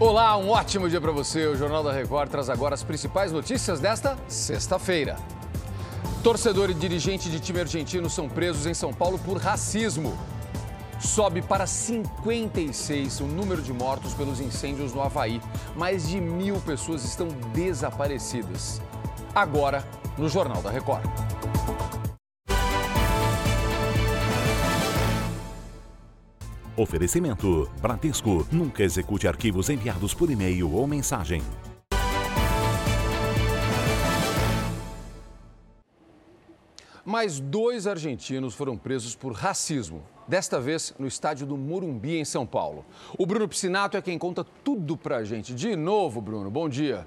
Olá, 0.00 0.36
um 0.36 0.50
ótimo 0.50 0.88
dia 0.88 1.00
para 1.00 1.10
você. 1.10 1.48
O 1.48 1.56
Jornal 1.56 1.82
da 1.82 1.90
Record 1.90 2.30
traz 2.30 2.48
agora 2.48 2.72
as 2.72 2.84
principais 2.84 3.32
notícias 3.32 3.80
desta 3.80 4.16
sexta-feira. 4.28 5.16
Torcedor 6.22 6.70
e 6.70 6.74
dirigente 6.74 7.28
de 7.28 7.40
time 7.40 7.58
argentino 7.58 8.08
são 8.08 8.28
presos 8.28 8.64
em 8.64 8.74
São 8.74 8.94
Paulo 8.94 9.18
por 9.18 9.38
racismo. 9.38 10.16
Sobe 11.00 11.42
para 11.42 11.66
56 11.66 13.18
o 13.18 13.24
número 13.24 13.60
de 13.60 13.72
mortos 13.72 14.14
pelos 14.14 14.38
incêndios 14.38 14.94
no 14.94 15.02
Havaí. 15.02 15.40
Mais 15.74 16.06
de 16.06 16.20
mil 16.20 16.60
pessoas 16.60 17.04
estão 17.04 17.26
desaparecidas. 17.52 18.80
Agora, 19.34 19.84
no 20.16 20.28
Jornal 20.28 20.62
da 20.62 20.70
Record. 20.70 21.02
Oferecimento: 26.78 27.68
Bradesco. 27.82 28.46
Nunca 28.52 28.84
execute 28.84 29.26
arquivos 29.26 29.68
enviados 29.68 30.14
por 30.14 30.30
e-mail 30.30 30.72
ou 30.72 30.86
mensagem. 30.86 31.42
Mais 37.04 37.40
dois 37.40 37.86
argentinos 37.86 38.54
foram 38.54 38.76
presos 38.76 39.16
por 39.16 39.32
racismo, 39.32 40.02
desta 40.28 40.60
vez 40.60 40.94
no 40.98 41.06
estádio 41.06 41.46
do 41.46 41.56
Morumbi, 41.56 42.18
em 42.18 42.24
São 42.24 42.46
Paulo. 42.46 42.84
O 43.18 43.24
Bruno 43.24 43.48
Piscinato 43.48 43.96
é 43.96 44.02
quem 44.02 44.18
conta 44.18 44.44
tudo 44.62 44.94
pra 44.94 45.24
gente. 45.24 45.54
De 45.54 45.74
novo, 45.74 46.20
Bruno, 46.20 46.50
bom 46.50 46.68
dia. 46.68 47.06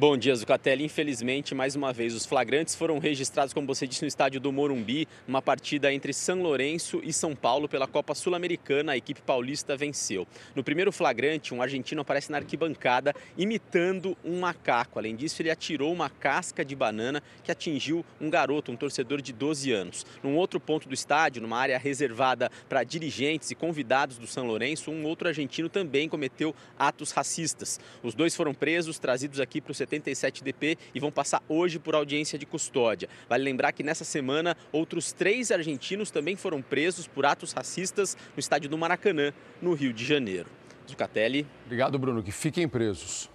Bom 0.00 0.16
dia, 0.16 0.34
Zucatelli. 0.34 0.82
Infelizmente, 0.82 1.54
mais 1.54 1.76
uma 1.76 1.92
vez, 1.92 2.14
os 2.14 2.24
flagrantes 2.24 2.74
foram 2.74 2.98
registrados, 2.98 3.52
como 3.52 3.66
você 3.66 3.86
disse, 3.86 4.00
no 4.00 4.08
estádio 4.08 4.40
do 4.40 4.50
Morumbi, 4.50 5.06
numa 5.28 5.42
partida 5.42 5.92
entre 5.92 6.14
São 6.14 6.40
Lourenço 6.40 7.02
e 7.04 7.12
São 7.12 7.36
Paulo 7.36 7.68
pela 7.68 7.86
Copa 7.86 8.14
Sul-Americana. 8.14 8.92
A 8.92 8.96
equipe 8.96 9.20
paulista 9.20 9.76
venceu. 9.76 10.26
No 10.54 10.64
primeiro 10.64 10.90
flagrante, 10.90 11.52
um 11.52 11.60
argentino 11.60 12.00
aparece 12.00 12.32
na 12.32 12.38
arquibancada 12.38 13.14
imitando 13.36 14.16
um 14.24 14.40
macaco. 14.40 14.98
Além 14.98 15.14
disso, 15.14 15.42
ele 15.42 15.50
atirou 15.50 15.92
uma 15.92 16.08
casca 16.08 16.64
de 16.64 16.74
banana 16.74 17.22
que 17.44 17.52
atingiu 17.52 18.02
um 18.18 18.30
garoto, 18.30 18.72
um 18.72 18.76
torcedor 18.76 19.20
de 19.20 19.34
12 19.34 19.70
anos. 19.70 20.06
Num 20.22 20.34
outro 20.34 20.58
ponto 20.58 20.88
do 20.88 20.94
estádio, 20.94 21.42
numa 21.42 21.58
área 21.58 21.78
reservada 21.78 22.50
para 22.70 22.84
dirigentes 22.84 23.50
e 23.50 23.54
convidados 23.54 24.16
do 24.16 24.26
São 24.26 24.46
Lourenço, 24.46 24.90
um 24.90 25.04
outro 25.04 25.28
argentino 25.28 25.68
também 25.68 26.08
cometeu 26.08 26.54
atos 26.78 27.10
racistas. 27.10 27.78
Os 28.02 28.14
dois 28.14 28.34
foram 28.34 28.54
presos, 28.54 28.98
trazidos 28.98 29.40
aqui 29.40 29.60
para 29.60 29.72
o 29.72 29.74
77DP 29.90 30.78
e 30.94 31.00
vão 31.00 31.10
passar 31.10 31.42
hoje 31.48 31.78
por 31.78 31.94
audiência 31.94 32.38
de 32.38 32.46
custódia. 32.46 33.08
Vale 33.28 33.44
lembrar 33.44 33.72
que 33.72 33.82
nessa 33.82 34.04
semana 34.04 34.56
outros 34.72 35.12
três 35.12 35.50
argentinos 35.50 36.10
também 36.10 36.36
foram 36.36 36.62
presos 36.62 37.06
por 37.06 37.26
atos 37.26 37.52
racistas 37.52 38.16
no 38.34 38.40
estádio 38.40 38.70
do 38.70 38.78
Maracanã, 38.78 39.32
no 39.60 39.74
Rio 39.74 39.92
de 39.92 40.04
Janeiro. 40.04 40.48
Zucatelli. 40.88 41.46
Obrigado, 41.64 41.98
Bruno. 41.98 42.22
Que 42.22 42.32
fiquem 42.32 42.68
presos. 42.68 43.28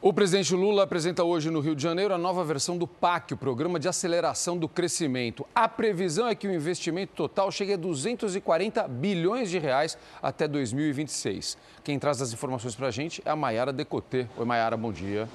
O 0.00 0.12
presidente 0.12 0.54
Lula 0.54 0.84
apresenta 0.84 1.24
hoje 1.24 1.50
no 1.50 1.58
Rio 1.58 1.74
de 1.74 1.82
Janeiro 1.82 2.14
a 2.14 2.18
nova 2.18 2.44
versão 2.44 2.78
do 2.78 2.86
PAC, 2.86 3.34
o 3.34 3.36
Programa 3.36 3.80
de 3.80 3.88
Aceleração 3.88 4.56
do 4.56 4.68
Crescimento. 4.68 5.44
A 5.52 5.68
previsão 5.68 6.28
é 6.28 6.36
que 6.36 6.46
o 6.46 6.54
investimento 6.54 7.14
total 7.14 7.50
chegue 7.50 7.72
a 7.72 7.76
240 7.76 8.86
bilhões 8.86 9.50
de 9.50 9.58
reais 9.58 9.98
até 10.22 10.46
2026. 10.46 11.58
Quem 11.82 11.98
traz 11.98 12.22
as 12.22 12.32
informações 12.32 12.76
para 12.76 12.86
a 12.86 12.90
gente 12.92 13.20
é 13.24 13.30
a 13.30 13.34
Maiara 13.34 13.72
Decotê. 13.72 14.28
Oi, 14.36 14.44
Maiara, 14.44 14.76
bom 14.76 14.92
dia. 14.92 15.28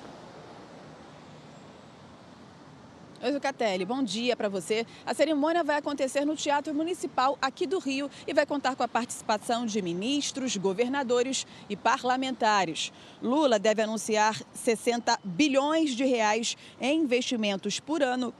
Oi, 3.23 3.31
Zucatelli, 3.31 3.85
bom 3.85 4.03
dia 4.03 4.35
para 4.35 4.49
você. 4.49 4.85
A 5.05 5.13
cerimônia 5.13 5.63
vai 5.63 5.77
acontecer 5.77 6.25
no 6.25 6.35
Teatro 6.35 6.73
Municipal 6.73 7.38
aqui 7.41 7.66
do 7.66 7.79
Rio 7.79 8.11
e 8.27 8.33
vai 8.33 8.45
contar 8.45 8.75
com 8.75 8.83
a 8.83 8.88
participação 8.88 9.66
de 9.66 9.81
ministros, 9.81 10.57
governadores 10.57 11.47
e 11.69 11.77
parlamentares. 11.77 12.91
Lula 13.21 13.57
deve 13.57 13.81
anunciar 13.81 14.41
60 14.53 15.17
bilhões 15.23 15.91
de 15.91 16.03
reais 16.03 16.57
em 16.81 17.00
investimentos 17.00 17.79
por 17.79 18.03
ano 18.03 18.33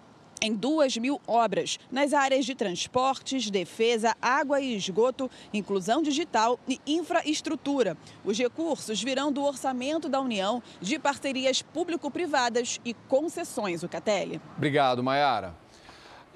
em 0.44 0.54
duas 0.54 0.98
mil 0.98 1.22
obras 1.26 1.80
nas 1.90 2.14
áreas 2.14 2.46
de 2.46 2.54
transportes, 2.54 3.50
defesa, 3.50 4.16
água 4.22 4.60
e 4.60 4.76
esgoto, 4.76 5.32
inclusão 5.54 6.02
digital 6.02 6.60
e 6.68 6.80
infraestrutura. 6.86 7.98
Os 8.26 8.38
recursos 8.38 9.02
virão 9.02 9.32
do 9.32 9.42
orçamento 9.42 10.10
da 10.10 10.20
União, 10.20 10.62
de 10.82 11.00
parcerias 11.00 11.62
público-privadas 11.62 12.80
e 12.84 12.94
concessões, 12.94 13.84
o 13.84 13.90
Catelli. 13.90 14.42
Obrigado, 14.58 15.02
Mayara. 15.02 15.63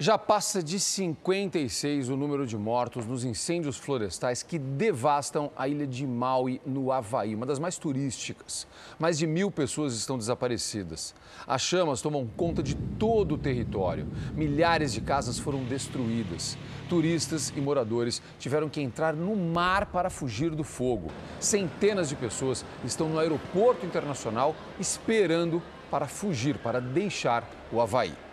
Já 0.00 0.16
passa 0.16 0.62
de 0.62 0.78
56 0.78 2.08
o 2.08 2.16
número 2.16 2.46
de 2.46 2.56
mortos 2.56 3.04
nos 3.04 3.24
incêndios 3.24 3.76
florestais 3.78 4.44
que 4.44 4.56
devastam 4.56 5.50
a 5.56 5.66
ilha 5.66 5.88
de 5.88 6.06
Maui, 6.06 6.60
no 6.64 6.92
Havaí, 6.92 7.34
uma 7.34 7.44
das 7.44 7.58
mais 7.58 7.76
turísticas. 7.76 8.64
Mais 8.96 9.18
de 9.18 9.26
mil 9.26 9.50
pessoas 9.50 9.94
estão 9.94 10.16
desaparecidas. 10.16 11.16
As 11.44 11.62
chamas 11.62 12.00
tomam 12.00 12.28
conta 12.36 12.62
de 12.62 12.76
todo 12.76 13.34
o 13.34 13.38
território. 13.38 14.06
Milhares 14.36 14.92
de 14.92 15.00
casas 15.00 15.36
foram 15.36 15.64
destruídas. 15.64 16.56
Turistas 16.88 17.52
e 17.56 17.60
moradores 17.60 18.22
tiveram 18.38 18.68
que 18.68 18.80
entrar 18.80 19.14
no 19.14 19.34
mar 19.34 19.86
para 19.86 20.10
fugir 20.10 20.50
do 20.50 20.62
fogo. 20.62 21.10
Centenas 21.40 22.08
de 22.08 22.14
pessoas 22.14 22.64
estão 22.84 23.08
no 23.08 23.18
aeroporto 23.18 23.84
internacional 23.84 24.54
esperando 24.78 25.60
para 25.90 26.06
fugir, 26.06 26.56
para 26.58 26.80
deixar 26.80 27.42
o 27.72 27.80
Havaí. 27.80 28.27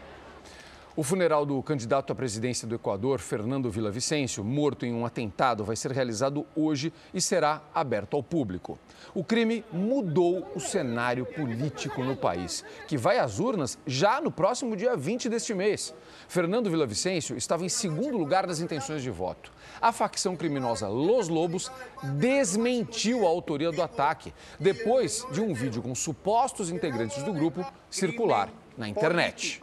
O 0.97 1.03
funeral 1.03 1.45
do 1.45 1.61
candidato 1.61 2.13
à 2.13 2.15
presidência 2.15 2.65
do 2.65 2.73
Equador, 2.73 3.19
Fernando 3.19 3.69
Villavicencio, 3.69 4.45
morto 4.45 4.85
em 4.85 4.93
um 4.93 5.05
atentado, 5.05 5.61
vai 5.61 5.75
ser 5.75 5.91
realizado 5.91 6.45
hoje 6.55 6.93
e 7.13 7.19
será 7.19 7.61
aberto 7.73 8.15
ao 8.15 8.23
público. 8.23 8.79
O 9.13 9.21
crime 9.21 9.65
mudou 9.73 10.49
o 10.55 10.59
cenário 10.61 11.25
político 11.25 12.01
no 12.01 12.15
país, 12.15 12.63
que 12.87 12.95
vai 12.95 13.19
às 13.19 13.39
urnas 13.39 13.77
já 13.85 14.21
no 14.21 14.31
próximo 14.31 14.73
dia 14.73 14.95
20 14.95 15.27
deste 15.27 15.53
mês. 15.53 15.93
Fernando 16.29 16.69
Villavicencio 16.69 17.35
estava 17.35 17.65
em 17.65 17.69
segundo 17.69 18.17
lugar 18.17 18.47
nas 18.47 18.61
intenções 18.61 19.03
de 19.03 19.09
voto. 19.09 19.51
A 19.81 19.91
facção 19.91 20.37
criminosa 20.37 20.87
Los 20.87 21.27
Lobos 21.27 21.69
desmentiu 22.17 23.25
a 23.25 23.29
autoria 23.29 23.69
do 23.69 23.81
ataque, 23.81 24.33
depois 24.57 25.27
de 25.29 25.41
um 25.41 25.53
vídeo 25.53 25.81
com 25.81 25.93
supostos 25.93 26.69
integrantes 26.69 27.21
do 27.21 27.33
grupo 27.33 27.65
circular 27.89 28.49
na 28.77 28.87
internet. 28.87 29.61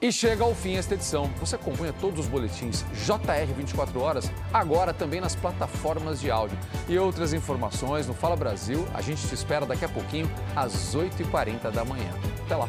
E 0.00 0.12
chega 0.12 0.44
ao 0.44 0.54
fim 0.54 0.76
esta 0.76 0.94
edição. 0.94 1.30
Você 1.40 1.56
acompanha 1.56 1.92
todos 1.92 2.20
os 2.20 2.26
boletins 2.26 2.84
JR 3.04 3.54
24 3.56 4.00
horas, 4.00 4.30
agora 4.52 4.92
também 4.92 5.20
nas 5.20 5.34
plataformas 5.34 6.20
de 6.20 6.30
áudio. 6.30 6.58
E 6.88 6.98
outras 6.98 7.32
informações 7.32 8.06
no 8.06 8.14
Fala 8.14 8.36
Brasil, 8.36 8.86
a 8.92 9.00
gente 9.00 9.26
te 9.26 9.34
espera 9.34 9.64
daqui 9.64 9.84
a 9.84 9.88
pouquinho, 9.88 10.30
às 10.54 10.94
8h40 10.94 11.70
da 11.70 11.84
manhã. 11.84 12.10
Até 12.44 12.56
lá! 12.56 12.68